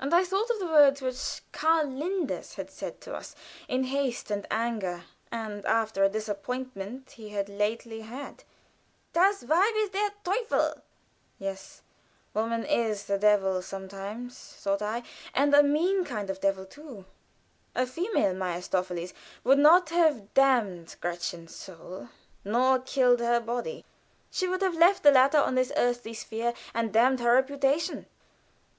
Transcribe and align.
And 0.00 0.14
I 0.14 0.24
thought 0.24 0.48
of 0.48 0.60
the 0.60 0.66
words 0.66 1.02
which 1.02 1.42
Karl 1.52 1.88
Linders 1.88 2.54
had 2.54 2.70
said 2.70 3.02
to 3.02 3.14
us 3.14 3.36
in 3.68 3.84
haste 3.84 4.30
and 4.30 4.46
anger, 4.50 5.04
and 5.30 5.62
after 5.66 6.02
a 6.02 6.08
disappointment 6.08 7.10
he 7.10 7.28
had 7.28 7.50
lately 7.50 8.00
had, 8.00 8.44
"Das 9.12 9.42
weib 9.44 9.74
ist 9.76 9.92
der 9.92 10.08
teufel." 10.24 10.80
Yes, 11.38 11.82
woman 12.32 12.64
is 12.64 13.04
the 13.04 13.18
devil 13.18 13.60
sometimes, 13.60 14.38
thought 14.40 14.80
I, 14.80 15.02
and 15.34 15.54
a 15.54 15.62
mean 15.62 16.02
kind 16.06 16.30
of 16.30 16.40
devil 16.40 16.64
too. 16.64 17.04
A 17.74 17.86
female 17.86 18.32
Mephistopheles 18.32 19.12
would 19.44 19.58
not 19.58 19.90
have 19.90 20.32
damned 20.32 20.96
Gretchen's 21.02 21.54
soul, 21.54 22.08
nor 22.42 22.78
killed 22.78 23.20
her 23.20 23.38
body, 23.38 23.84
she 24.30 24.48
would 24.48 24.62
have 24.62 24.76
left 24.78 25.02
the 25.02 25.12
latter 25.12 25.36
on 25.36 25.56
this 25.56 25.72
earthly 25.76 26.14
sphere, 26.14 26.54
and 26.72 26.90
damned 26.90 27.20
her 27.20 27.34
reputation. 27.34 28.06